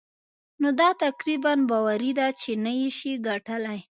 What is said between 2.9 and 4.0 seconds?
شې ګټلای.